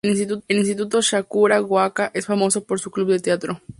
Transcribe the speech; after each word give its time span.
El 0.03 0.57
instituto 0.57 1.03
Sakura-Gaoka 1.03 2.09
es 2.15 2.25
famoso 2.25 2.63
por 2.63 2.79
su 2.79 2.89
club 2.89 3.09
de 3.11 3.19
teatro. 3.19 3.61